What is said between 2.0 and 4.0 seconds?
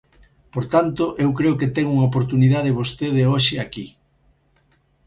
oportunidade vostede hoxe aquí.